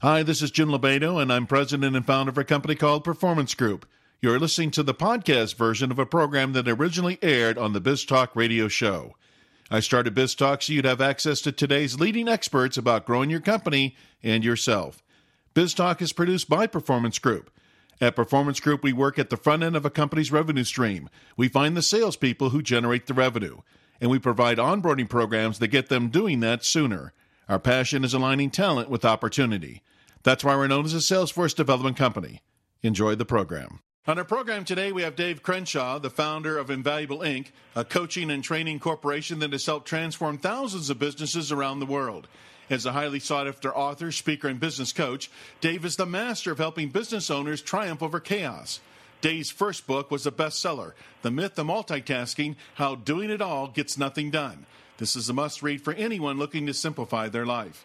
[0.00, 3.52] Hi, this is Jim Lobaito, and I'm president and founder of a company called Performance
[3.56, 3.84] Group.
[4.22, 8.04] You're listening to the podcast version of a program that originally aired on the Biz
[8.04, 9.16] Talk radio show.
[9.72, 13.40] I started Biz Talk so you'd have access to today's leading experts about growing your
[13.40, 15.02] company and yourself.
[15.54, 17.50] Biz Talk is produced by Performance Group.
[18.00, 21.10] At Performance Group, we work at the front end of a company's revenue stream.
[21.36, 23.62] We find the salespeople who generate the revenue,
[24.00, 27.12] and we provide onboarding programs that get them doing that sooner.
[27.48, 29.82] Our passion is aligning talent with opportunity.
[30.22, 32.42] That's why we're known as a Salesforce development company.
[32.82, 33.80] Enjoy the program.
[34.06, 38.30] On our program today, we have Dave Crenshaw, the founder of Invaluable Inc., a coaching
[38.30, 42.26] and training corporation that has helped transform thousands of businesses around the world.
[42.70, 46.58] As a highly sought after author, speaker, and business coach, Dave is the master of
[46.58, 48.80] helping business owners triumph over chaos.
[49.20, 53.98] Dave's first book was a bestseller, The Myth of Multitasking How Doing It All Gets
[53.98, 54.64] Nothing Done.
[54.98, 57.84] This is a must read for anyone looking to simplify their life.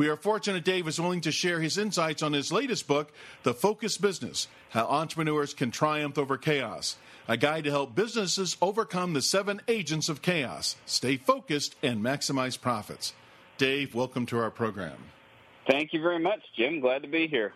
[0.00, 3.52] We are fortunate Dave is willing to share his insights on his latest book, The
[3.52, 6.96] Focus Business How Entrepreneurs Can Triumph Over Chaos,
[7.28, 12.58] a guide to help businesses overcome the seven agents of chaos, stay focused, and maximize
[12.58, 13.12] profits.
[13.58, 14.96] Dave, welcome to our program.
[15.70, 16.80] Thank you very much, Jim.
[16.80, 17.52] Glad to be here.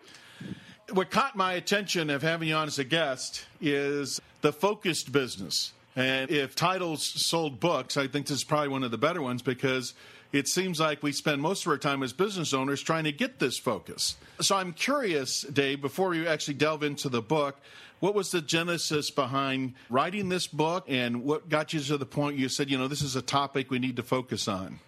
[0.93, 5.73] What caught my attention of having you on as a guest is the focused business.
[5.97, 9.41] And if titles sold books, I think this is probably one of the better ones
[9.41, 9.95] because
[10.35, 13.39] it seems like we spend most of our time as business owners trying to get
[13.39, 14.17] this focus.
[14.41, 17.57] So I'm curious, Dave, before we actually delve into the book,
[18.01, 22.37] what was the genesis behind writing this book and what got you to the point
[22.37, 24.81] you said, you know, this is a topic we need to focus on?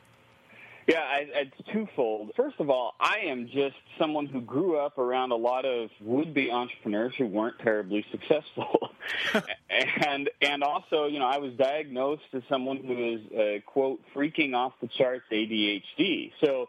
[0.86, 2.30] Yeah, I, it's twofold.
[2.36, 6.52] First of all, I am just someone who grew up around a lot of would-be
[6.52, 8.90] entrepreneurs who weren't terribly successful,
[9.70, 14.54] and and also, you know, I was diagnosed as someone who is uh, quote freaking
[14.54, 16.30] off the charts ADHD.
[16.40, 16.68] So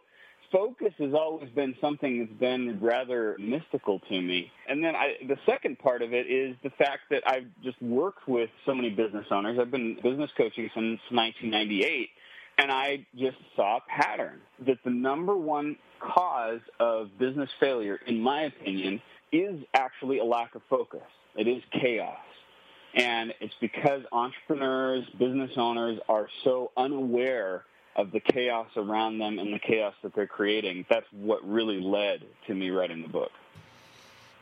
[0.51, 4.51] focus has always been something that's been rather mystical to me.
[4.67, 8.27] And then I, the second part of it is the fact that I've just worked
[8.27, 9.59] with so many business owners.
[9.59, 12.09] I've been business coaching since 1998
[12.57, 18.19] and I just saw a pattern that the number one cause of business failure, in
[18.19, 19.01] my opinion,
[19.31, 21.01] is actually a lack of focus.
[21.35, 22.17] It is chaos.
[22.95, 27.63] And it's because entrepreneurs, business owners are so unaware
[27.95, 30.85] of the chaos around them and the chaos that they're creating.
[30.89, 33.31] That's what really led to me writing the book.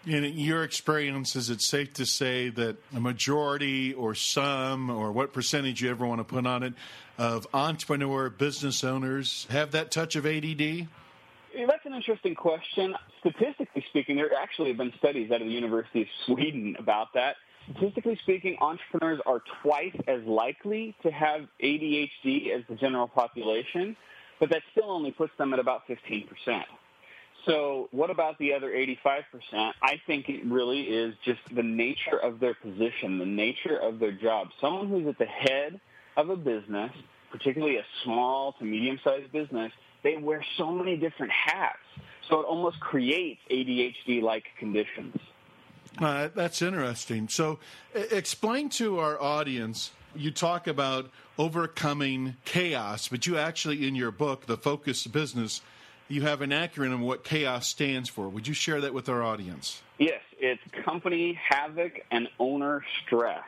[0.07, 5.33] In your experience, is it safe to say that a majority or some, or what
[5.33, 6.73] percentage you ever want to put on it,
[7.17, 10.87] of entrepreneur business owners have that touch of ADD?
[11.55, 12.93] That's an interesting question.
[13.21, 17.37] Statistically speaking, there actually have been studies out of the University of Sweden about that.
[17.71, 23.97] Statistically speaking, entrepreneurs are twice as likely to have ADHD as the general population,
[24.39, 26.27] but that still only puts them at about 15%.
[27.45, 29.23] So what about the other 85%?
[29.81, 34.11] I think it really is just the nature of their position, the nature of their
[34.11, 34.49] job.
[34.59, 35.79] Someone who's at the head
[36.17, 36.91] of a business,
[37.31, 41.77] particularly a small to medium-sized business, they wear so many different hats.
[42.29, 45.15] So it almost creates ADHD-like conditions.
[45.99, 47.27] Uh, that's interesting.
[47.29, 47.59] So
[47.93, 54.47] explain to our audience, you talk about overcoming chaos, but you actually, in your book,
[54.47, 55.61] The Focused Business,
[56.07, 58.29] you have an acronym what chaos stands for.
[58.29, 59.81] Would you share that with our audience?
[59.97, 63.43] Yes, it's company havoc and owner stress.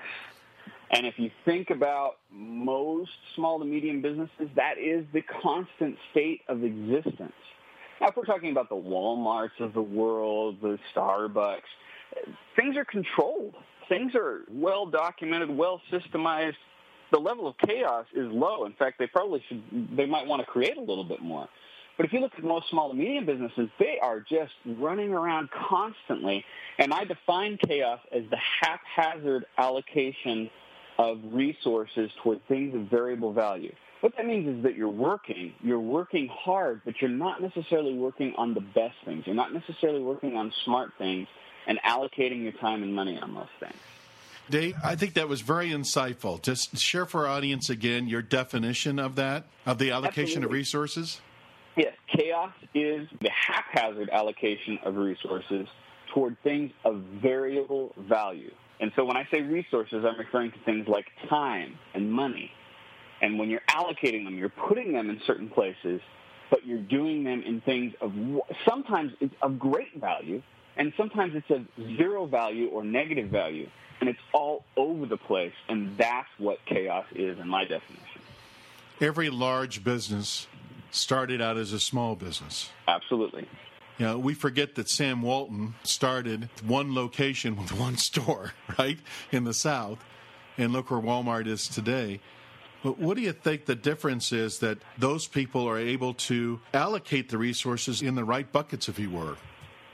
[0.92, 6.42] And if you think about most small to medium businesses, that is the constant state
[6.48, 7.34] of existence.
[8.00, 11.60] Now, if we're talking about the Walmarts of the world, the Starbucks,
[12.56, 13.56] things are controlled.
[13.90, 16.56] Things are well documented, well systemized.
[17.12, 18.66] The level of chaos is low.
[18.66, 19.64] In fact, they probably should,
[19.96, 21.48] they might want to create a little bit more.
[21.98, 25.50] But if you look at most small to medium businesses, they are just running around
[25.52, 26.46] constantly.
[26.78, 30.50] And I define chaos as the haphazard allocation
[31.00, 33.74] of resources toward things of variable value.
[34.02, 38.36] What that means is that you're working, you're working hard, but you're not necessarily working
[38.38, 39.26] on the best things.
[39.26, 41.28] You're not necessarily working on smart things
[41.66, 43.76] and allocating your time and money on those things.
[44.50, 46.42] Dave, I think that was very insightful.
[46.42, 50.46] Just share for our audience again your definition of that, of the allocation Absolutely.
[50.46, 51.22] of resources.
[52.38, 55.68] Chaos is the haphazard allocation of resources
[56.14, 58.52] toward things of variable value.
[58.80, 62.52] And so when I say resources, I'm referring to things like time and money.
[63.22, 66.00] And when you're allocating them, you're putting them in certain places,
[66.52, 68.14] but you're doing them in things of
[68.68, 70.42] sometimes it's of great value,
[70.76, 71.66] and sometimes it's of
[71.98, 73.68] zero value or negative value.
[74.00, 78.22] And it's all over the place, and that's what chaos is in my definition.
[79.02, 80.46] Every large business
[80.98, 82.70] started out as a small business.
[82.88, 83.48] Absolutely.
[83.98, 89.00] You know, we forget that Sam Walton started one location with one store, right,
[89.32, 90.04] in the South,
[90.58, 92.20] and look where Walmart is today.
[92.84, 97.30] But what do you think the difference is that those people are able to allocate
[97.30, 99.36] the resources in the right buckets, if you were?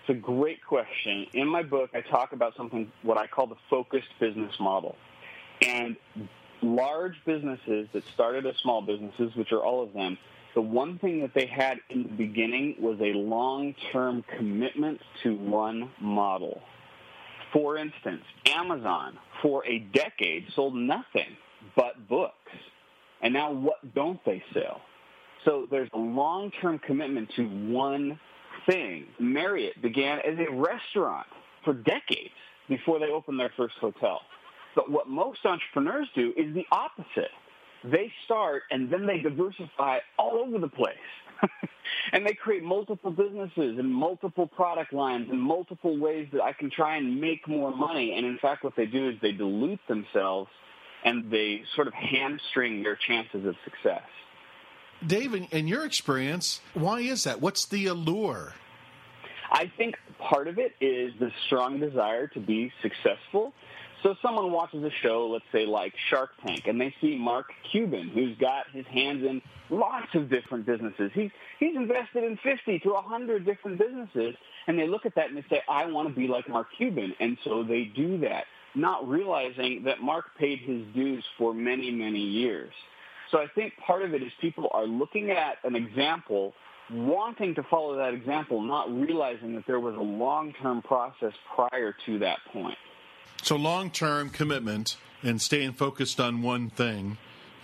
[0.01, 1.25] It's a great question.
[1.33, 4.97] In my book, I talk about something, what I call the focused business model.
[5.61, 5.95] And
[6.61, 10.17] large businesses that started as small businesses, which are all of them,
[10.55, 15.89] the one thing that they had in the beginning was a long-term commitment to one
[16.00, 16.61] model.
[17.51, 21.38] For instance, Amazon for a decade sold nothing
[21.75, 22.33] but books.
[23.21, 24.81] And now what don't they sell?
[25.45, 28.19] So there's a long-term commitment to one
[28.69, 29.05] thing.
[29.19, 31.27] Marriott began as a restaurant
[31.63, 32.33] for decades
[32.69, 34.21] before they opened their first hotel.
[34.75, 37.31] But what most entrepreneurs do is the opposite.
[37.83, 40.95] They start and then they diversify all over the place.
[42.13, 46.69] and they create multiple businesses and multiple product lines and multiple ways that I can
[46.69, 48.13] try and make more money.
[48.15, 50.50] And in fact, what they do is they dilute themselves
[51.03, 54.03] and they sort of hamstring their chances of success.
[55.06, 57.41] Dave, in your experience, why is that?
[57.41, 58.53] What's the allure?
[59.51, 63.53] I think part of it is the strong desire to be successful
[64.03, 68.09] so someone watches a show, let's say like Shark Tank, and they see Mark Cuban,
[68.09, 71.09] who's got his hands in lots of different businesses.
[71.13, 74.35] He's he's invested in 50 to 100 different businesses,
[74.67, 77.15] and they look at that and they say, "I want to be like Mark Cuban,"
[77.19, 78.45] and so they do that,
[78.75, 82.73] not realizing that Mark paid his dues for many many years.
[83.31, 86.53] So I think part of it is people are looking at an example
[86.91, 92.19] wanting to follow that example, not realizing that there was a long-term process prior to
[92.19, 92.77] that point.
[93.44, 97.18] So, long term commitment and staying focused on one thing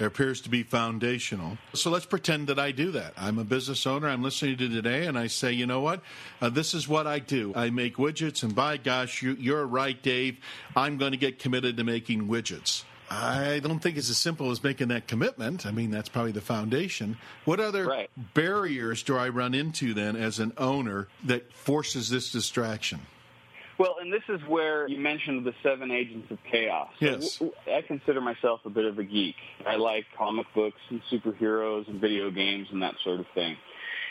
[0.05, 1.57] appears to be foundational.
[1.73, 3.13] So let's pretend that I do that.
[3.17, 4.09] I'm a business owner.
[4.09, 6.01] I'm listening to today, and I say, you know what?
[6.41, 7.53] Uh, this is what I do.
[7.55, 10.37] I make widgets, and by gosh, you, you're right, Dave.
[10.75, 12.83] I'm going to get committed to making widgets.
[13.09, 15.65] I don't think it's as simple as making that commitment.
[15.65, 17.17] I mean, that's probably the foundation.
[17.45, 18.09] What other right.
[18.33, 22.99] barriers do I run into then as an owner that forces this distraction?
[23.79, 26.89] Well, and this is where you mentioned the seven agents of chaos.
[26.99, 27.41] Yes.
[27.65, 29.35] I consider myself a bit of a geek.
[29.65, 33.55] I like comic books and superheroes and video games and that sort of thing.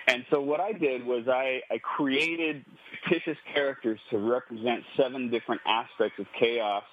[0.06, 2.64] And so what I did was I, I created
[3.04, 6.84] fictitious characters to represent seven different aspects of chaos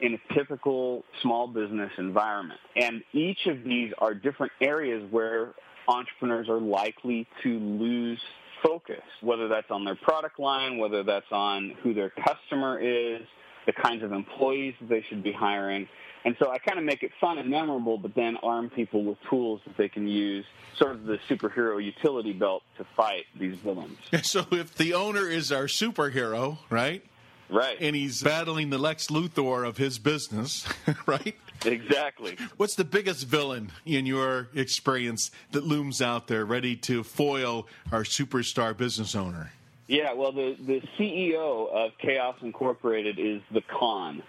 [0.00, 2.60] in a typical small business environment.
[2.76, 5.54] And each of these are different areas where
[5.88, 8.20] entrepreneurs are likely to lose
[8.62, 13.22] focus, whether that's on their product line, whether that's on who their customer is,
[13.66, 15.88] the kinds of employees that they should be hiring.
[16.24, 19.18] And so I kind of make it fun and memorable, but then arm people with
[19.28, 20.44] tools that they can use,
[20.76, 23.98] sort of the superhero utility belt to fight these villains.
[24.22, 27.04] So if the owner is our superhero, right?
[27.48, 27.76] Right.
[27.80, 30.66] And he's battling the Lex Luthor of his business,
[31.06, 31.36] right?
[31.64, 32.36] Exactly.
[32.56, 38.02] What's the biggest villain in your experience that looms out there ready to foil our
[38.02, 39.52] superstar business owner?
[39.86, 44.22] Yeah, well, the, the CEO of Chaos Incorporated is the con.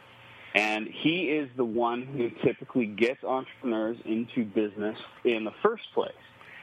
[0.54, 6.12] And he is the one who typically gets entrepreneurs into business in the first place.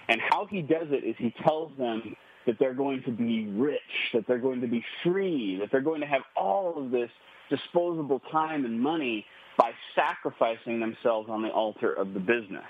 [0.08, 2.16] And how he does it is he tells them
[2.46, 3.80] that they're going to be rich,
[4.12, 7.10] that they're going to be free, that they're going to have all of this
[7.50, 9.24] disposable time and money
[9.58, 12.64] by sacrificing themselves on the altar of the business.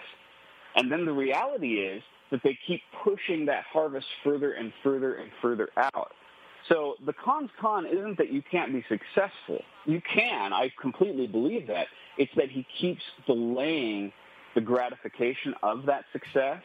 [0.74, 5.30] And then the reality is that they keep pushing that harvest further and further and
[5.40, 6.12] further out.
[6.68, 9.62] So the con's con isn't that you can't be successful.
[9.86, 10.52] You can.
[10.52, 11.86] I completely believe that.
[12.16, 14.12] It's that he keeps delaying
[14.54, 16.62] the gratification of that success.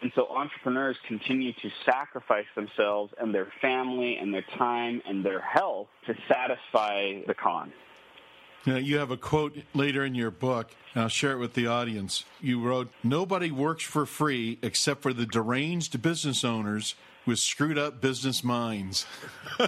[0.00, 5.40] And so entrepreneurs continue to sacrifice themselves and their family and their time and their
[5.40, 7.72] health to satisfy the con.
[8.64, 11.66] Now, you have a quote later in your book, and I'll share it with the
[11.66, 12.24] audience.
[12.40, 16.94] You wrote, Nobody works for free except for the deranged business owners
[17.26, 19.04] with screwed up business minds.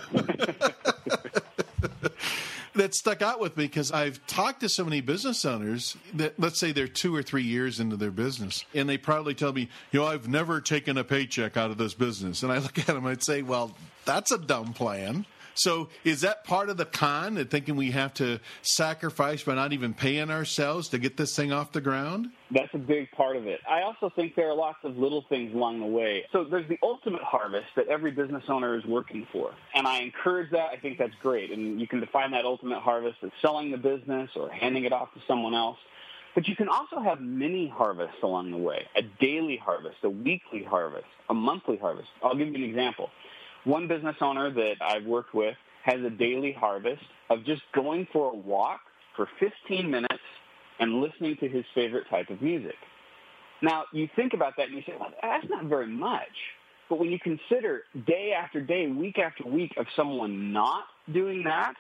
[2.75, 6.59] that stuck out with me because I've talked to so many business owners that let's
[6.59, 10.01] say they're two or three years into their business and they probably tell me, you
[10.01, 12.43] know, I've never taken a paycheck out of this business.
[12.43, 15.25] And I look at them I'd say, well, that's a dumb plan.
[15.55, 19.73] So is that part of the con that thinking we have to sacrifice by not
[19.73, 22.29] even paying ourselves to get this thing off the ground?
[22.51, 23.61] That's a big part of it.
[23.69, 26.25] I also think there are lots of little things along the way.
[26.33, 29.53] So there's the ultimate harvest that every business owner is working for.
[29.75, 30.71] And I encourage that.
[30.71, 31.51] I think that's great.
[31.51, 35.13] And you can define that ultimate harvest as selling the business or handing it off
[35.15, 35.79] to someone else.
[36.35, 40.65] But you can also have mini harvests along the way, a daily harvest, a weekly
[40.65, 42.09] harvest, a monthly harvest.
[42.25, 43.11] I'll give you an example
[43.65, 48.33] One business owner that I've worked with has a daily harvest of just going for
[48.33, 48.81] a walk
[49.17, 50.23] for 15 minutes
[50.81, 52.77] and listening to his favorite type of music.
[53.63, 56.23] Now, you think about that and you say, well, that's not very much.
[56.89, 61.75] But when you consider day after day, week after week of someone not doing that,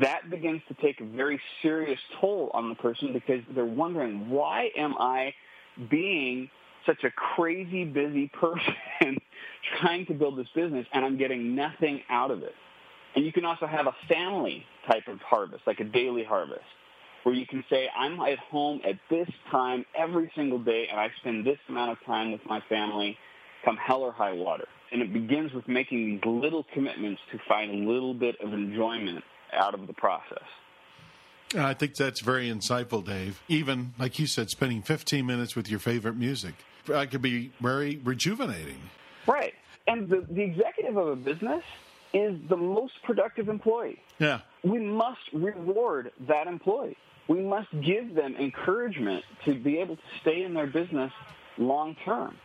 [0.00, 4.70] that begins to take a very serious toll on the person because they're wondering, why
[4.76, 5.34] am I
[5.90, 6.48] being
[6.86, 9.18] such a crazy busy person
[9.80, 12.54] trying to build this business and I'm getting nothing out of it?
[13.14, 16.64] And you can also have a family type of harvest, like a daily harvest,
[17.24, 21.10] where you can say, I'm at home at this time every single day and I
[21.20, 23.16] spend this amount of time with my family
[23.64, 24.66] come hell or high water.
[24.90, 29.24] And it begins with making these little commitments to find a little bit of enjoyment
[29.52, 30.44] out of the process.
[31.54, 33.42] I think that's very insightful, Dave.
[33.48, 36.54] Even, like you said, spending 15 minutes with your favorite music.
[36.86, 38.90] That could be very rejuvenating.
[39.26, 39.54] Right.
[39.86, 41.62] And the, the executive of a business
[42.12, 43.98] is the most productive employee.
[44.18, 44.40] Yeah.
[44.62, 46.96] We must reward that employee.
[47.28, 51.12] We must give them encouragement to be able to stay in their business
[51.56, 52.36] long term.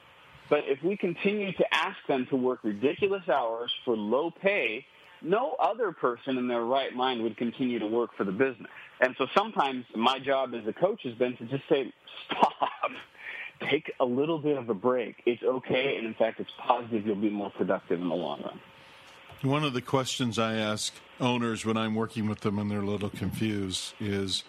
[0.49, 4.85] But if we continue to ask them to work ridiculous hours for low pay,
[5.21, 8.71] no other person in their right mind would continue to work for the business.
[9.01, 11.91] And so sometimes my job as a coach has been to just say,
[12.25, 12.69] stop.
[13.59, 15.21] Take a little bit of a break.
[15.25, 17.05] It's okay, and in fact, it's positive.
[17.05, 18.59] You'll be more productive in the long run.
[19.43, 22.85] One of the questions I ask owners when I'm working with them and they're a
[22.85, 24.43] little confused is,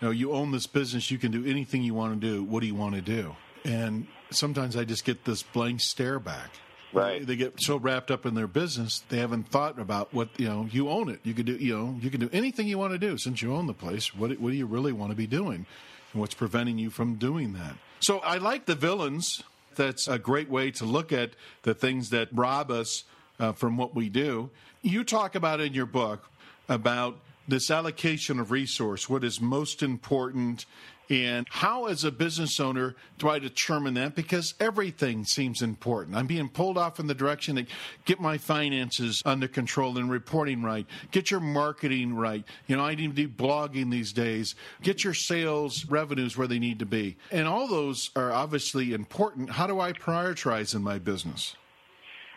[0.00, 2.42] you know, you own this business, you can do anything you want to do.
[2.42, 3.36] What do you want to do?
[3.64, 6.50] And sometimes I just get this blank stare back.
[6.92, 7.24] Right.
[7.24, 10.66] They get so wrapped up in their business, they haven't thought about what you know.
[10.70, 11.20] You own it.
[11.22, 13.54] You can do you know you can do anything you want to do since you
[13.54, 14.12] own the place.
[14.12, 15.66] What what do you really want to be doing,
[16.12, 17.76] and what's preventing you from doing that?
[18.00, 19.42] So I like the villains.
[19.76, 23.04] That's a great way to look at the things that rob us
[23.38, 24.50] uh, from what we do.
[24.82, 26.24] You talk about in your book
[26.68, 30.64] about this allocation of resource, what is most important
[31.10, 34.14] and how, as a business owner, do I determine that?
[34.14, 36.16] Because everything seems important.
[36.16, 37.66] I'm being pulled off in the direction to
[38.04, 42.44] get my finances under control and reporting right, get your marketing right.
[42.68, 46.60] You know, I need to be blogging these days, get your sales revenues where they
[46.60, 47.16] need to be.
[47.32, 49.50] And all those are obviously important.
[49.50, 51.56] How do I prioritize in my business?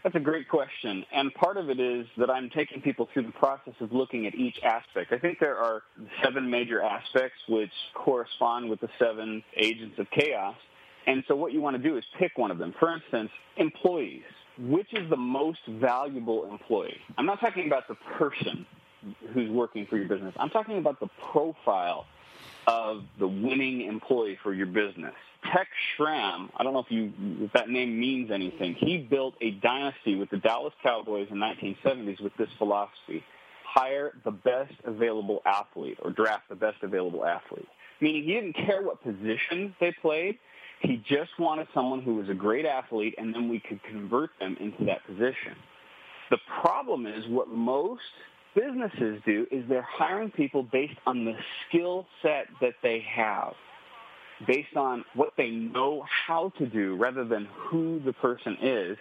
[0.03, 1.05] That's a great question.
[1.13, 4.35] And part of it is that I'm taking people through the process of looking at
[4.35, 5.13] each aspect.
[5.13, 5.81] I think there are
[6.21, 10.57] seven major aspects which correspond with the seven agents of chaos.
[11.07, 12.73] And so what you want to do is pick one of them.
[12.79, 14.23] For instance, employees.
[14.59, 16.99] Which is the most valuable employee?
[17.17, 18.65] I'm not talking about the person
[19.33, 20.35] who's working for your business.
[20.37, 22.05] I'm talking about the profile
[22.67, 25.15] of the winning employee for your business.
[25.51, 28.75] Tex Schramm, I don't know if you if that name means anything.
[28.79, 33.23] He built a dynasty with the Dallas Cowboys in the 1970s with this philosophy:
[33.65, 37.67] hire the best available athlete or draft the best available athlete.
[38.01, 40.37] Meaning he didn't care what position they played.
[40.81, 44.57] He just wanted someone who was a great athlete, and then we could convert them
[44.59, 45.55] into that position.
[46.29, 48.01] The problem is what most
[48.55, 51.35] businesses do is they're hiring people based on the
[51.67, 53.53] skill set that they have
[54.47, 58.97] based on what they know how to do rather than who the person is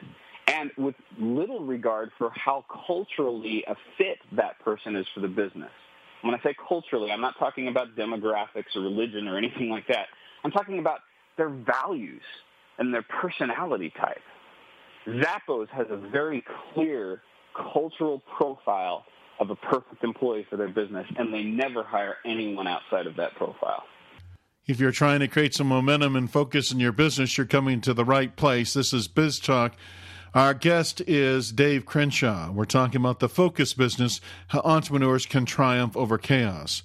[0.48, 5.70] and with little regard for how culturally a fit that person is for the business.
[6.22, 10.06] When I say culturally, I'm not talking about demographics or religion or anything like that.
[10.44, 11.00] I'm talking about
[11.36, 12.22] their values
[12.78, 14.22] and their personality type.
[15.06, 16.44] Zappos has a very
[16.74, 17.22] clear
[17.72, 19.04] cultural profile
[19.40, 23.34] of a perfect employee for their business, and they never hire anyone outside of that
[23.34, 23.82] profile.
[24.64, 27.92] If you're trying to create some momentum and focus in your business, you're coming to
[27.92, 28.74] the right place.
[28.74, 29.74] This is Biz Talk.
[30.34, 32.52] Our guest is Dave Crenshaw.
[32.52, 36.84] We're talking about the focus business, how entrepreneurs can triumph over chaos.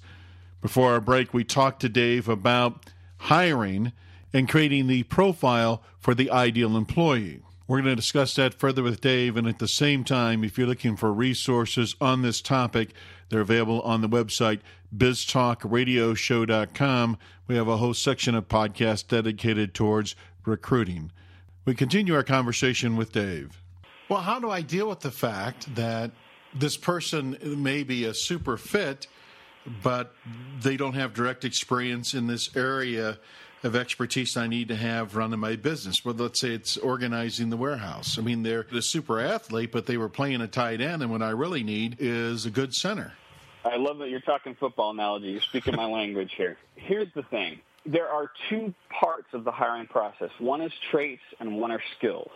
[0.60, 2.86] Before our break, we talked to Dave about
[3.18, 3.92] hiring
[4.32, 7.42] and creating the profile for the ideal employee.
[7.68, 9.36] We're going to discuss that further with Dave.
[9.36, 12.94] And at the same time, if you're looking for resources on this topic,
[13.28, 14.60] they're available on the website
[14.96, 17.18] biztalkradioshow.com.
[17.46, 21.12] We have a whole section of podcasts dedicated towards recruiting.
[21.66, 23.60] We continue our conversation with Dave.
[24.08, 26.12] Well, how do I deal with the fact that
[26.54, 29.08] this person may be a super fit,
[29.82, 30.14] but
[30.62, 33.18] they don't have direct experience in this area
[33.62, 36.04] of expertise I need to have running my business.
[36.04, 38.18] Well, let's say it's organizing the warehouse.
[38.18, 41.22] I mean, they're a super athlete, but they were playing a tight end, and what
[41.22, 43.12] I really need is a good center.
[43.64, 45.28] I love that you're talking football analogy.
[45.28, 46.56] You're speaking my language here.
[46.76, 47.60] Here's the thing.
[47.84, 50.30] There are two parts of the hiring process.
[50.38, 52.30] One is traits and one are skills.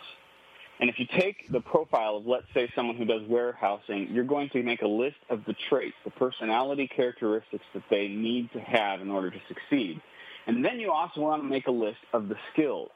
[0.81, 4.49] And if you take the profile of, let's say, someone who does warehousing, you're going
[4.51, 9.01] to make a list of the traits, the personality characteristics that they need to have
[9.01, 10.01] in order to succeed.
[10.47, 12.91] And then you also want to make a list of the skills.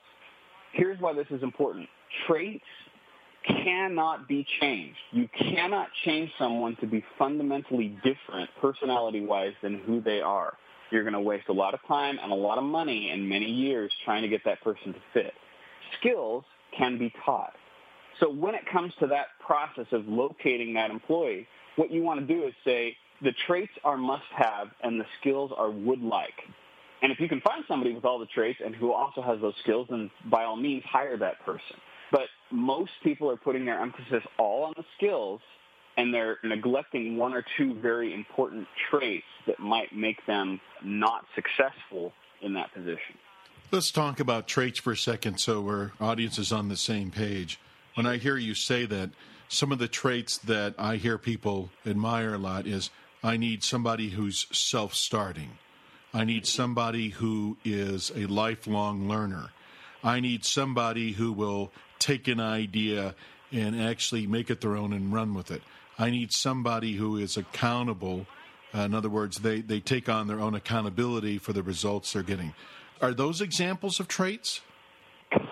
[0.73, 1.89] Here's why this is important.
[2.27, 2.65] Traits
[3.47, 4.99] cannot be changed.
[5.13, 10.55] You cannot change someone to be fundamentally different personality-wise than who they are.
[10.91, 13.51] You're going to waste a lot of time and a lot of money and many
[13.51, 15.33] years trying to get that person to fit.
[16.01, 16.45] Skills
[16.77, 17.55] can be taught.
[18.21, 22.27] So when it comes to that process of locating that employee, what you want to
[22.27, 26.35] do is say the traits are must-have and the skills are would-like.
[27.07, 29.55] And if you can find somebody with all the traits and who also has those
[29.63, 31.77] skills, then by all means hire that person.
[32.11, 35.41] But most people are putting their emphasis all on the skills
[35.97, 42.13] and they're neglecting one or two very important traits that might make them not successful
[42.43, 43.15] in that position.
[43.71, 47.61] Let's talk about traits for a second so our audience is on the same page.
[47.95, 49.11] When I hear you say that,
[49.47, 52.91] some of the traits that I hear people admire a lot is
[53.23, 55.59] I need somebody who's self starting.
[56.17, 59.51] I need somebody who is a lifelong learner.
[60.03, 63.15] I need somebody who will take an idea
[63.53, 65.61] and actually make it their own and run with it.
[65.99, 68.27] I need somebody who is accountable.
[68.75, 72.23] Uh, in other words, they, they take on their own accountability for the results they're
[72.23, 72.55] getting.
[73.03, 74.63] Are those examples of traits?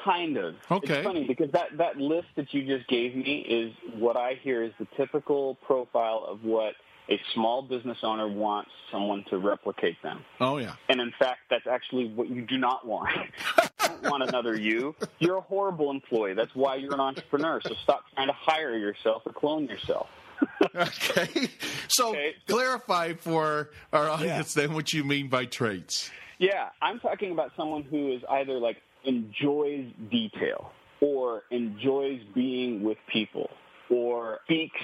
[0.03, 0.55] Kind of.
[0.71, 0.95] Okay.
[0.95, 4.65] It's funny because that, that list that you just gave me is what I hear
[4.65, 6.75] is the typical profile of what
[7.09, 10.25] a small business owner wants someone to replicate them.
[10.41, 10.75] Oh, yeah.
[10.89, 13.11] And in fact, that's actually what you do not want.
[13.63, 14.95] you don't want another you.
[15.19, 16.35] You're a horrible employee.
[16.35, 17.61] That's why you're an entrepreneur.
[17.63, 20.09] So stop trying to hire yourself or clone yourself.
[20.75, 21.49] okay.
[21.89, 22.35] So okay.
[22.49, 24.63] clarify for our audience yeah.
[24.63, 26.11] then what you mean by traits.
[26.39, 32.99] Yeah, I'm talking about someone who is either like enjoys detail or enjoys being with
[33.13, 33.51] people
[33.91, 34.81] or speaks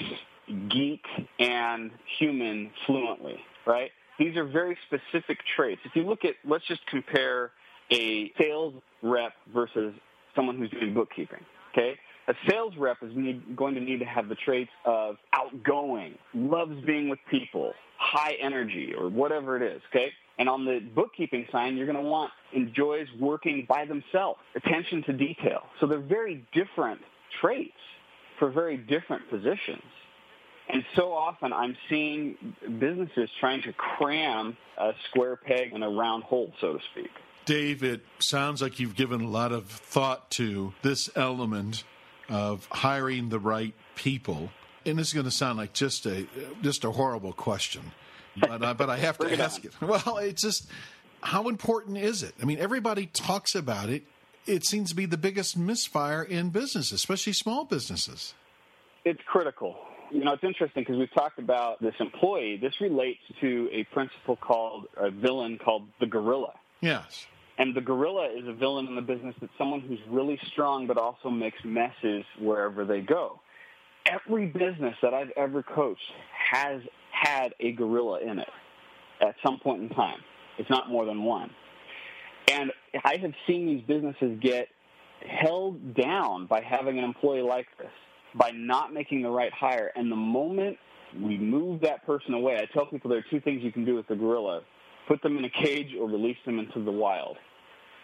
[0.69, 1.05] geek
[1.39, 3.91] and human fluently, right?
[4.19, 5.81] These are very specific traits.
[5.85, 7.53] If you look at, let's just compare
[7.91, 9.95] a sales rep versus
[10.35, 11.95] someone who's doing bookkeeping, okay?
[12.29, 16.75] A sales rep is need, going to need to have the traits of outgoing, loves
[16.87, 20.11] being with people, high energy, or whatever it is, okay?
[20.39, 25.13] And on the bookkeeping side, you're going to want enjoys working by themselves, attention to
[25.13, 25.63] detail.
[25.81, 27.01] So they're very different
[27.41, 27.73] traits
[28.39, 29.83] for very different positions.
[30.73, 32.37] And so often I'm seeing
[32.79, 37.11] businesses trying to cram a square peg in a round hole, so to speak.
[37.45, 41.83] Dave, it sounds like you've given a lot of thought to this element
[42.29, 44.51] of hiring the right people.
[44.87, 46.27] And this is going to sound like just a
[46.63, 47.83] just a horrible question,
[48.41, 49.73] but uh, but I have to ask it.
[49.81, 50.71] Well, it's just
[51.21, 52.35] how important is it?
[52.41, 54.05] I mean, everybody talks about it.
[54.47, 58.33] It seems to be the biggest misfire in business, especially small businesses.
[59.05, 59.77] It's critical.
[60.11, 62.59] You know, it's interesting because we've talked about this employee.
[62.61, 66.55] This relates to a principle called a villain called the gorilla.
[66.81, 67.27] Yes.
[67.59, 70.97] And the gorilla is a villain in the business that's someone who's really strong but
[70.97, 73.41] also makes messes wherever they go.
[74.07, 76.81] Every business that I've ever coached has
[77.13, 78.49] had a gorilla in it
[79.21, 80.19] at some point in time.
[80.59, 81.51] It's not more than one.
[82.51, 82.73] And
[83.05, 84.69] I have seen these businesses get
[85.25, 87.93] held down by having an employee like this
[88.35, 89.93] by not making the right hire.
[89.97, 90.77] And the moment
[91.21, 93.95] we move that person away, I tell people there are two things you can do
[93.95, 94.63] with the gorilla.
[95.09, 97.37] Put them in a cage or release them into the wild.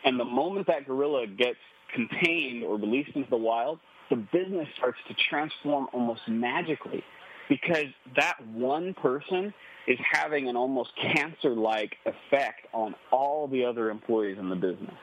[0.05, 1.59] And the moment that gorilla gets
[1.95, 3.79] contained or released into the wild,
[4.11, 7.03] the business starts to transform almost magically
[7.49, 7.87] because
[8.17, 9.53] that one person
[9.87, 14.95] is having an almost cancer-like effect on all the other employees in the business.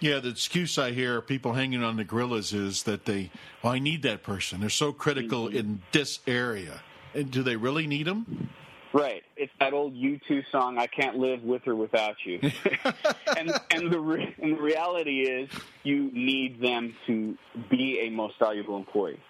[0.00, 3.30] Yeah, the excuse I hear people hanging on the gorillas is that they,
[3.62, 4.60] well, I need that person.
[4.60, 5.56] They're so critical mm-hmm.
[5.56, 6.82] in this area.
[7.14, 8.50] And do they really need them?
[8.92, 9.24] Right.
[9.36, 12.38] It's that old U2 song, I Can't Live With or Without You.
[13.36, 15.50] and, and, the re- and the reality is
[15.82, 17.36] you need them to
[17.68, 19.20] be a most valuable employee.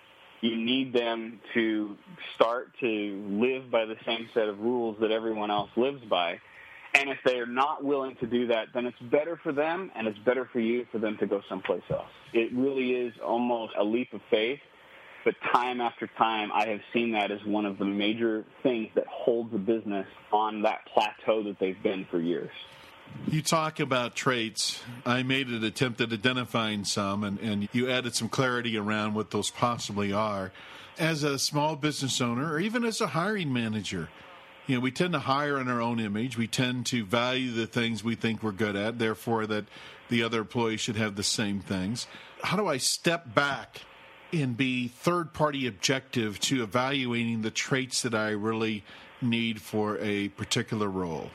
[0.42, 1.96] You need them to
[2.34, 6.40] start to live by the same set of rules that everyone else lives by
[6.94, 10.06] and if they are not willing to do that, then it's better for them and
[10.06, 12.10] it's better for you for them to go someplace else.
[12.32, 14.60] It really is almost a leap of faith.
[15.24, 19.06] But time after time, I have seen that as one of the major things that
[19.06, 22.50] holds a business on that plateau that they've been for years.
[23.26, 24.82] You talk about traits.
[25.06, 29.30] I made an attempt at identifying some, and, and you added some clarity around what
[29.30, 30.52] those possibly are.
[30.98, 34.10] As a small business owner, or even as a hiring manager,
[34.66, 36.38] you know, we tend to hire in our own image.
[36.38, 39.66] We tend to value the things we think we're good at, therefore, that
[40.08, 42.06] the other employees should have the same things.
[42.42, 43.82] How do I step back
[44.32, 48.84] and be third party objective to evaluating the traits that I really
[49.20, 51.30] need for a particular role?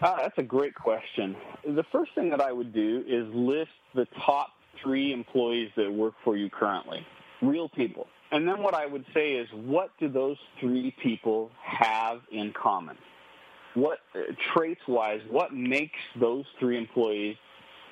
[0.00, 1.36] Uh, that's a great question.
[1.64, 4.50] The first thing that I would do is list the top
[4.82, 7.04] three employees that work for you currently,
[7.42, 8.06] real people.
[8.30, 12.96] And then what I would say is, what do those three people have in common?
[13.74, 17.36] What uh, traits wise, what makes those three employees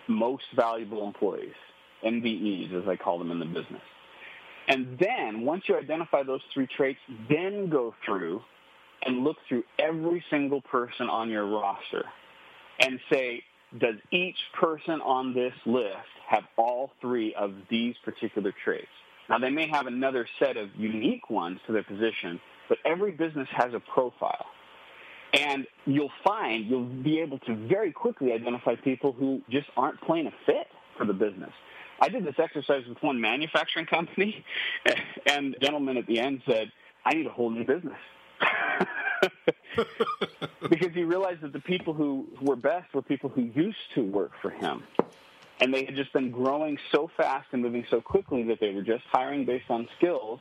[0.09, 1.55] most valuable employees?
[2.05, 3.83] MVEs, as I call them in the business.
[4.69, 6.99] And then, once you identify those three traits,
[7.31, 8.43] then go through
[9.03, 12.05] and look through every single person on your roster
[12.81, 13.43] and say,
[13.79, 15.97] does each person on this list
[16.29, 18.89] have all three of these particular traits?
[19.29, 23.49] Now, they may have another set of unique ones to their position, but every business
[23.53, 24.47] has a profile.
[25.33, 30.29] And you'll find you'll be able to very quickly identify people who just aren't playing
[30.29, 31.51] a fit for the business.
[32.01, 34.45] I did this exercise with one manufacturing company,
[35.27, 36.71] and the gentleman at the end said,
[37.05, 37.99] I need a whole new business.
[40.69, 44.33] because he realized that the people who were best were people who used to work
[44.43, 44.83] for him.
[45.61, 48.83] And they had just been growing so fast and moving so quickly that they were
[48.83, 50.41] just hiring based on skills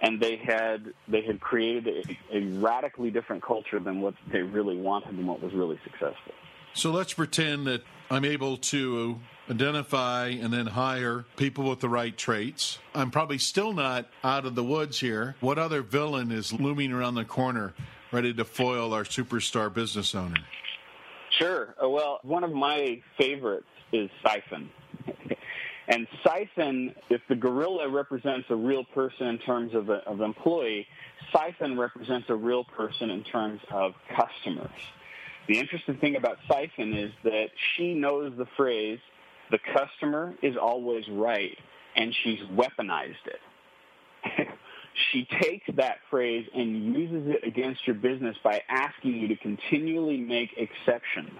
[0.00, 4.76] and they had they had created a, a radically different culture than what they really
[4.76, 6.34] wanted and what was really successful.
[6.74, 9.18] So let's pretend that I'm able to
[9.50, 12.78] identify and then hire people with the right traits.
[12.94, 15.34] I'm probably still not out of the woods here.
[15.40, 17.74] What other villain is looming around the corner
[18.12, 20.40] ready to foil our superstar business owner?
[21.38, 21.74] Sure.
[21.82, 24.70] Uh, well, one of my favorites is Siphon.
[25.88, 30.86] and Siphon, if the gorilla represents a real person in terms of, an of employee,
[31.32, 34.70] Siphon represents a real person in terms of customers.
[35.48, 38.98] The interesting thing about Siphon is that she knows the phrase,
[39.50, 41.56] the customer is always right,
[41.96, 43.40] and she's weaponized it.
[45.12, 50.18] she takes that phrase and uses it against your business by asking you to continually
[50.18, 51.38] make exceptions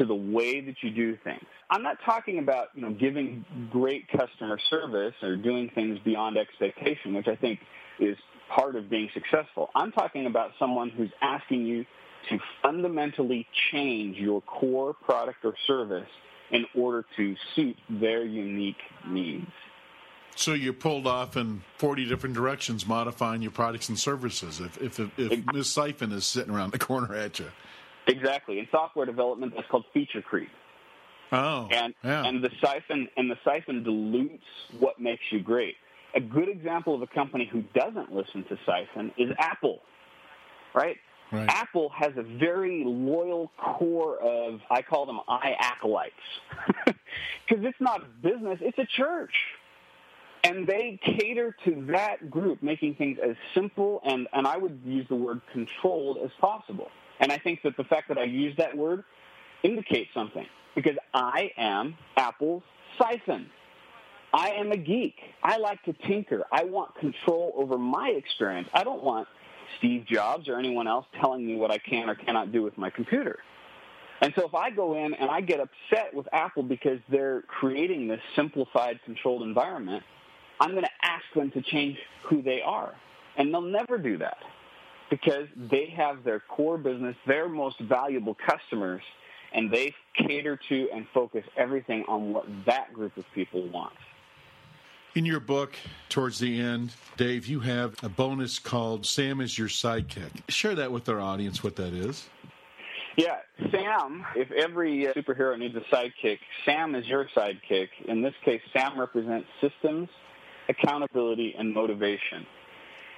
[0.00, 1.44] to the way that you do things.
[1.68, 7.12] I'm not talking about, you know, giving great customer service or doing things beyond expectation,
[7.12, 7.60] which I think
[7.98, 8.16] is
[8.48, 9.68] part of being successful.
[9.74, 11.84] I'm talking about someone who's asking you
[12.30, 16.08] to fundamentally change your core product or service
[16.50, 19.52] in order to suit their unique needs.
[20.34, 25.18] So you're pulled off in 40 different directions modifying your products and services if, if,
[25.18, 25.70] if Ms.
[25.70, 27.50] Siphon is sitting around the corner at you.
[28.10, 28.58] Exactly.
[28.58, 30.48] In software development, that's called feature creep.
[31.32, 32.24] Oh, and yeah.
[32.24, 34.42] and the siphon and the siphon dilutes
[34.78, 35.76] what makes you great.
[36.16, 39.80] A good example of a company who doesn't listen to siphon is Apple,
[40.74, 40.96] right?
[41.30, 41.48] Right.
[41.48, 46.14] Apple has a very loyal core of, I call them I acolytes.
[47.48, 49.34] Because it's not business, it's a church.
[50.44, 55.06] And they cater to that group, making things as simple and, and I would use
[55.08, 56.88] the word controlled as possible.
[57.20, 59.04] And I think that the fact that I use that word
[59.62, 60.46] indicates something.
[60.74, 62.62] Because I am Apple's
[62.98, 63.50] siphon.
[64.32, 65.16] I am a geek.
[65.42, 66.44] I like to tinker.
[66.52, 68.68] I want control over my experience.
[68.72, 69.26] I don't want
[69.78, 72.90] Steve Jobs or anyone else telling me what I can or cannot do with my
[72.90, 73.38] computer.
[74.22, 78.06] And so if I go in and I get upset with Apple because they're creating
[78.06, 80.04] this simplified, controlled environment,
[80.60, 81.96] I'm going to ask them to change
[82.28, 82.94] who they are.
[83.36, 84.36] And they'll never do that
[85.10, 89.02] because they have their core business, their most valuable customers,
[89.52, 93.96] and they cater to and focus everything on what that group of people wants.
[95.16, 95.74] In your book,
[96.08, 100.30] towards the end, Dave, you have a bonus called Sam is Your Sidekick.
[100.48, 102.28] Share that with our audience, what that is.
[103.16, 103.38] Yeah,
[103.72, 107.88] Sam, if every superhero needs a sidekick, Sam is your sidekick.
[108.06, 110.08] In this case, Sam represents systems,
[110.68, 112.46] accountability, and motivation.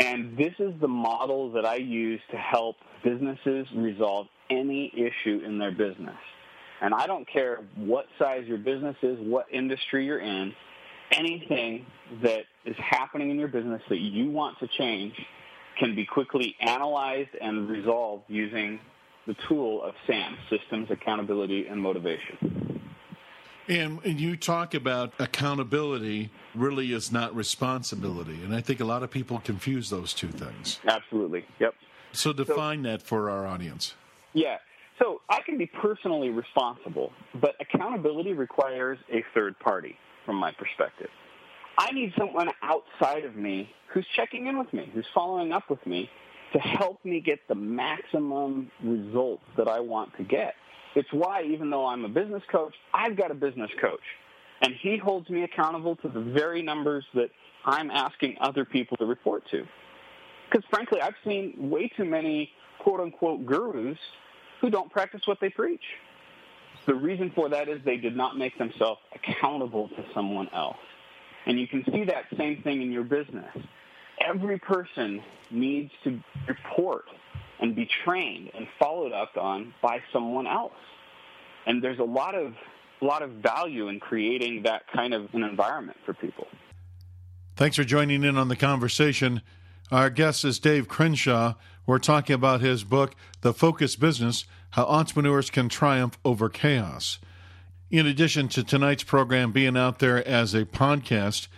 [0.01, 5.59] And this is the model that I use to help businesses resolve any issue in
[5.59, 6.17] their business.
[6.81, 10.53] And I don't care what size your business is, what industry you're in,
[11.13, 11.87] anything
[12.23, 15.15] that is happening in your business that you want to change
[15.79, 18.81] can be quickly analyzed and resolved using
[19.27, 22.72] the tool of SAM, Systems, Accountability, and Motivation.
[23.69, 28.43] And, and, you talk about accountability really is not responsibility.
[28.43, 30.81] And I think a lot of people confuse those two things.
[30.85, 31.45] Absolutely.
[31.61, 31.75] Yep.
[32.13, 33.95] So define so, that for our audience.
[34.33, 34.59] Yeah.
[34.99, 39.97] So I can be personally responsible, but accountability requires a third party
[40.27, 41.09] from my perspective.
[41.79, 45.85] I need someone outside of me who's checking in with me, who's following up with
[45.87, 46.11] me
[46.53, 50.55] to help me get the maximum results that I want to get.
[50.95, 54.01] It's why even though I'm a business coach, I've got a business coach.
[54.61, 57.31] And he holds me accountable to the very numbers that
[57.65, 59.67] I'm asking other people to report to.
[60.51, 63.99] Because frankly, I've seen way too many quote unquote gurus
[64.61, 65.83] who don't practice what they preach.
[66.87, 70.77] The reason for that is they did not make themselves accountable to someone else.
[71.47, 73.57] And you can see that same thing in your business.
[74.25, 77.05] Every person needs to report
[77.63, 80.73] and be trained and followed up on by someone else.
[81.65, 82.53] And there's a lot of
[83.01, 86.47] a lot of value in creating that kind of an environment for people.
[87.57, 89.43] Thanks for joining in on the conversation.
[89.91, 91.55] Our guest is Dave Crenshaw.
[91.85, 97.19] We're talking about his book, The Focus Business How Entrepreneurs Can Triumph Over Chaos.
[97.91, 101.49] In addition to tonight's program being out there as a podcast,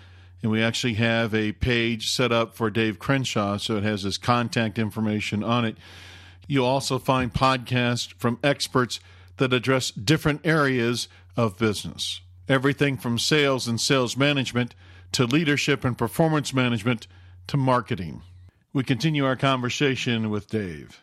[0.44, 4.18] and we actually have a page set up for Dave Crenshaw, so it has his
[4.18, 5.74] contact information on it.
[6.46, 9.00] You'll also find podcasts from experts
[9.38, 12.20] that address different areas of business.
[12.46, 14.74] Everything from sales and sales management
[15.12, 17.06] to leadership and performance management
[17.46, 18.20] to marketing.
[18.74, 21.02] We continue our conversation with Dave.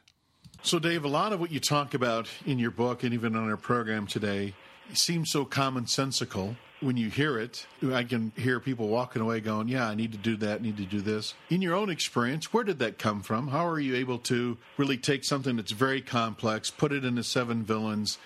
[0.61, 3.49] So, Dave, a lot of what you talk about in your book and even on
[3.49, 4.53] our program today
[4.93, 7.65] seems so commonsensical when you hear it.
[7.83, 10.85] I can hear people walking away going, Yeah, I need to do that, need to
[10.85, 11.33] do this.
[11.49, 13.47] In your own experience, where did that come from?
[13.47, 17.63] How are you able to really take something that's very complex, put it into seven
[17.63, 18.17] villains,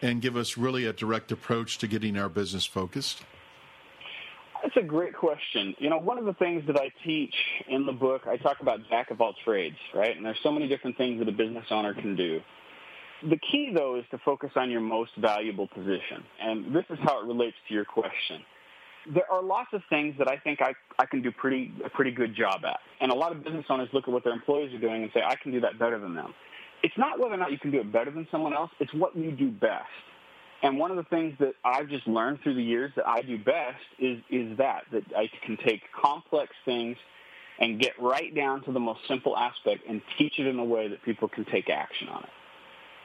[0.00, 3.22] and give us really a direct approach to getting our business focused?
[4.62, 5.74] That's a great question.
[5.78, 7.34] You know, one of the things that I teach
[7.68, 10.16] in the book, I talk about jack of all trades, right?
[10.16, 12.40] And there's so many different things that a business owner can do.
[13.28, 16.22] The key, though, is to focus on your most valuable position.
[16.40, 18.42] And this is how it relates to your question.
[19.12, 22.10] There are lots of things that I think I, I can do pretty, a pretty
[22.10, 22.78] good job at.
[23.00, 25.22] And a lot of business owners look at what their employees are doing and say,
[25.26, 26.34] I can do that better than them.
[26.82, 28.70] It's not whether or not you can do it better than someone else.
[28.78, 29.84] It's what you do best.
[30.62, 33.38] And one of the things that I've just learned through the years that I do
[33.38, 36.96] best is, is that, that I can take complex things
[37.58, 40.88] and get right down to the most simple aspect and teach it in a way
[40.88, 42.30] that people can take action on it.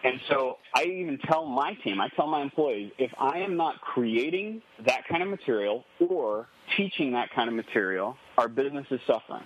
[0.03, 3.81] And so I even tell my team, I tell my employees, if I am not
[3.81, 9.43] creating that kind of material or teaching that kind of material, our business is suffering.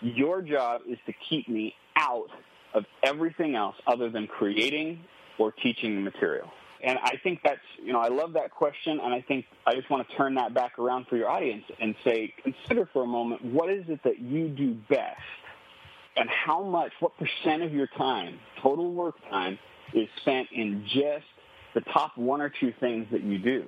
[0.00, 2.28] Your job is to keep me out
[2.74, 5.00] of everything else other than creating
[5.38, 6.50] or teaching the material.
[6.82, 9.90] And I think that's, you know, I love that question, and I think I just
[9.90, 13.44] want to turn that back around for your audience and say, consider for a moment,
[13.44, 15.20] what is it that you do best?
[16.16, 19.58] And how much, what percent of your time, total work time,
[19.94, 21.26] is spent in just
[21.74, 23.66] the top one or two things that you do?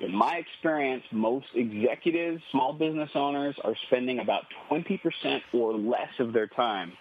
[0.00, 6.32] In my experience, most executives, small business owners are spending about 20% or less of
[6.34, 6.92] their time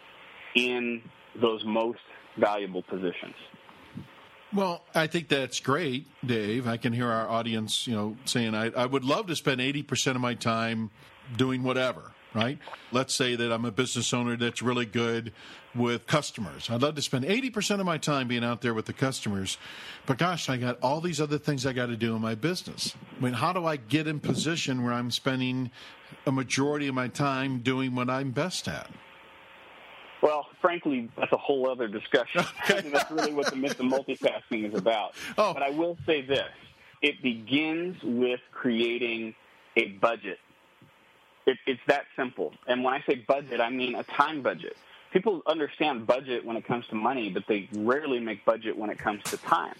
[0.56, 1.02] in
[1.42, 2.00] those most
[2.38, 3.36] valuable positions.
[4.54, 6.68] Well, I think that's great, Dave.
[6.68, 10.16] I can hear our audience, you know, saying I, I would love to spend 80%
[10.16, 10.92] of my time
[11.36, 12.60] doing whatever, right?
[12.92, 15.32] Let's say that I'm a business owner that's really good
[15.74, 16.70] with customers.
[16.70, 19.58] I'd love to spend 80% of my time being out there with the customers.
[20.06, 22.96] But gosh, I got all these other things I got to do in my business.
[23.18, 25.72] I mean, how do I get in position where I'm spending
[26.26, 28.90] a majority of my time doing what I'm best at?
[30.22, 32.44] Well, frankly, that's a whole other discussion.
[32.70, 32.90] Okay.
[32.94, 35.14] that's really what the myth of multitasking is about.
[35.38, 35.54] Oh.
[35.54, 36.50] But I will say this.
[37.02, 39.36] It begins with creating
[39.76, 40.40] a budget.
[41.46, 42.54] It, it's that simple.
[42.68, 44.76] And when I say budget, I mean a time budget
[45.16, 49.00] people understand budget when it comes to money, but they rarely make budget when it
[49.00, 49.74] comes to time.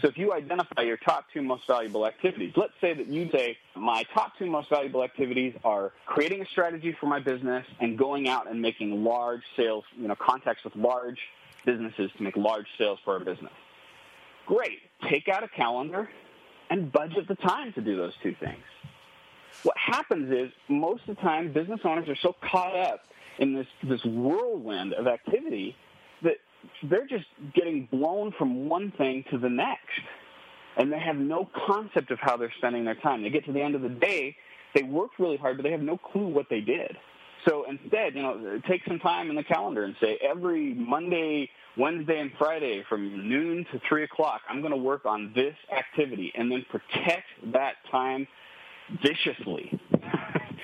[0.00, 3.58] So if you identify your top two most valuable activities, let's say that you say,
[3.74, 8.28] my top two most valuable activities are creating a strategy for my business and going
[8.28, 11.18] out and making large sales, you know, contacts with large
[11.64, 13.52] businesses to make large sales for our business.
[14.46, 14.78] Great.
[15.10, 16.08] Take out a calendar
[16.70, 18.62] and budget the time to do those two things.
[19.62, 23.00] What happens is most of the time business owners are so caught up
[23.38, 25.76] in this this whirlwind of activity
[26.22, 26.36] that
[26.84, 30.00] they're just getting blown from one thing to the next,
[30.76, 33.22] and they have no concept of how they're spending their time.
[33.22, 34.36] They get to the end of the day,
[34.74, 36.96] they worked really hard, but they have no clue what they did.
[37.46, 42.18] So instead, you know, take some time in the calendar and say every Monday, Wednesday,
[42.18, 46.50] and Friday from noon to three o'clock, I'm going to work on this activity, and
[46.50, 48.26] then protect that time
[49.02, 49.80] viciously.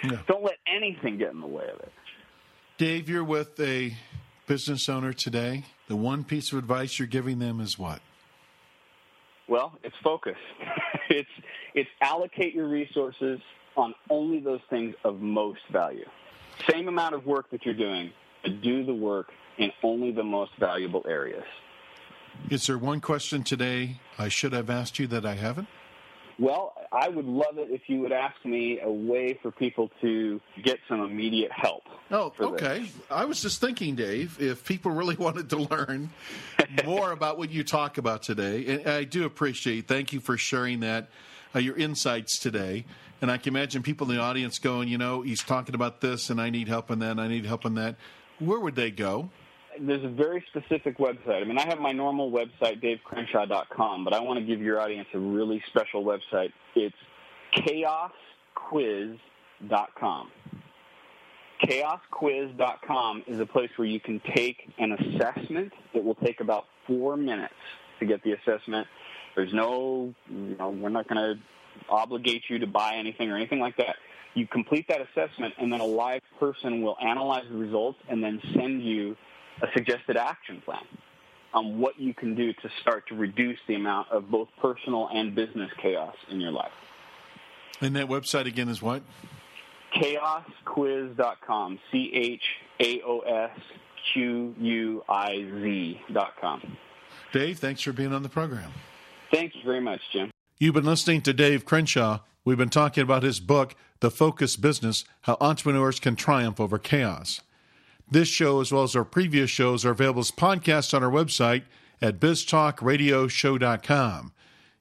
[0.05, 0.19] Yeah.
[0.27, 1.93] Don't let anything get in the way of it.
[2.79, 3.97] Dave, you're with a
[4.47, 5.65] business owner today.
[5.89, 8.01] The one piece of advice you're giving them is what?
[9.49, 10.37] Well, it's focus.
[11.11, 11.29] it's
[11.75, 13.41] it's allocate your resources
[13.77, 16.05] on only those things of most value.
[16.71, 18.11] Same amount of work that you're doing,
[18.43, 21.45] but do the work in only the most valuable areas.
[22.51, 25.69] Is there one question today I should have asked you that I haven't?
[26.43, 30.41] Well, I would love it if you would ask me a way for people to
[30.65, 31.85] get some immediate help.
[32.11, 32.81] Oh, okay.
[32.81, 32.91] This.
[33.09, 36.11] I was just thinking, Dave, if people really wanted to learn
[36.85, 39.87] more about what you talk about today, and I do appreciate.
[39.87, 41.11] Thank you for sharing that,
[41.55, 42.87] uh, your insights today.
[43.21, 46.29] And I can imagine people in the audience going, you know, he's talking about this,
[46.29, 47.95] and I need help in that, and I need help in that.
[48.41, 49.31] Where would they go?
[49.87, 51.43] There's a very specific website.
[51.43, 55.09] I mean, I have my normal website, davecrenshaw.com, but I want to give your audience
[55.13, 56.53] a really special website.
[56.75, 56.97] It's
[57.57, 60.31] chaosquiz.com.
[61.65, 65.73] Chaosquiz.com is a place where you can take an assessment.
[65.95, 67.55] It will take about four minutes
[68.01, 68.87] to get the assessment.
[69.35, 71.43] There's no, you know, we're not going to
[71.89, 73.97] obligate you to buy anything or anything like that.
[74.35, 78.41] You complete that assessment, and then a live person will analyze the results and then
[78.55, 79.17] send you
[79.61, 80.85] a suggested action plan
[81.55, 85.35] on what you can do to start to reduce the amount of both personal and
[85.35, 86.73] business chaos in your life.
[87.81, 89.03] And that website again is what?
[89.97, 91.79] Chaosquiz.com.
[91.91, 92.43] C H
[92.81, 93.59] A O S
[94.13, 96.77] Q U I Z.com.
[97.33, 98.73] Dave, thanks for being on the program.
[99.31, 100.31] Thank you very much, Jim.
[100.59, 102.21] You've been listening to Dave Crenshaw.
[102.45, 107.41] We've been talking about his book, The Focused Business How Entrepreneurs Can Triumph Over Chaos.
[108.13, 111.63] This show, as well as our previous shows, are available as podcasts on our website
[112.03, 114.33] at biztalkradioshow.com.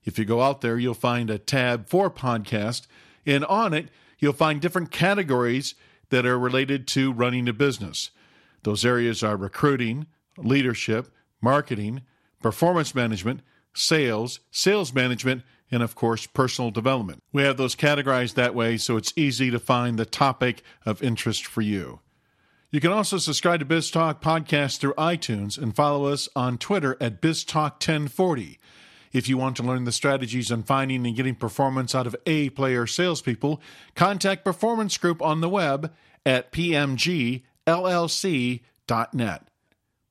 [0.04, 2.88] If you go out there, you'll find a tab for podcast,
[3.26, 3.88] and on it,
[4.20, 5.76] you'll find different categories
[6.10, 8.12] that are related to running a business.
[8.64, 11.08] Those areas are recruiting, leadership,
[11.40, 12.02] marketing,
[12.42, 13.40] performance management,
[13.74, 17.24] sales, sales management, and of course, personal development.
[17.32, 21.46] We have those categorized that way so it's easy to find the topic of interest
[21.46, 22.02] for you.
[22.74, 27.22] You can also subscribe to BizTalk Podcast through iTunes and follow us on Twitter at
[27.22, 28.60] BizTalk1040.
[29.12, 32.50] If you want to learn the strategies on finding and getting performance out of A
[32.52, 33.62] player salespeople,
[33.94, 35.94] contact Performance Group on the web
[36.26, 37.44] at pmgllc.net.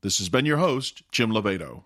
[0.02, 1.84] This has been your host, Jim Lobaito.